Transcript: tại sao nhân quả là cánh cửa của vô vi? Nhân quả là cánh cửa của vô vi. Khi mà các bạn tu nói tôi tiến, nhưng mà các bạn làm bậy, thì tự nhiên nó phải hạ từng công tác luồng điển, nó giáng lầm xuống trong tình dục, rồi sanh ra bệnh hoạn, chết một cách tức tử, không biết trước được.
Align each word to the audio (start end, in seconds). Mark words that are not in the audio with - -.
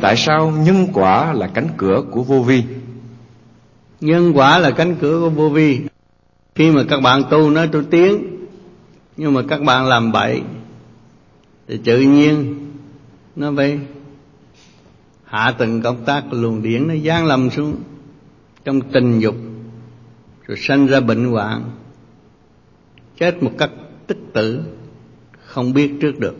tại 0.00 0.16
sao 0.16 0.50
nhân 0.50 0.86
quả 0.92 1.32
là 1.32 1.46
cánh 1.46 1.68
cửa 1.76 2.02
của 2.10 2.22
vô 2.22 2.42
vi? 2.42 2.62
Nhân 4.00 4.32
quả 4.34 4.58
là 4.58 4.70
cánh 4.70 4.96
cửa 5.00 5.20
của 5.20 5.30
vô 5.30 5.48
vi. 5.48 5.80
Khi 6.54 6.70
mà 6.70 6.82
các 6.88 7.00
bạn 7.00 7.22
tu 7.30 7.50
nói 7.50 7.68
tôi 7.72 7.84
tiến, 7.90 8.38
nhưng 9.16 9.34
mà 9.34 9.42
các 9.48 9.62
bạn 9.62 9.86
làm 9.86 10.12
bậy, 10.12 10.42
thì 11.68 11.78
tự 11.84 12.00
nhiên 12.00 12.54
nó 13.36 13.52
phải 13.56 13.78
hạ 15.24 15.54
từng 15.58 15.82
công 15.82 16.04
tác 16.04 16.24
luồng 16.32 16.62
điển, 16.62 16.88
nó 16.88 16.94
giáng 17.04 17.26
lầm 17.26 17.50
xuống 17.50 17.76
trong 18.64 18.80
tình 18.80 19.18
dục, 19.18 19.34
rồi 20.46 20.56
sanh 20.60 20.86
ra 20.86 21.00
bệnh 21.00 21.24
hoạn, 21.24 21.70
chết 23.18 23.42
một 23.42 23.52
cách 23.58 23.70
tức 24.06 24.18
tử, 24.32 24.62
không 25.44 25.72
biết 25.72 25.92
trước 26.00 26.18
được. 26.18 26.36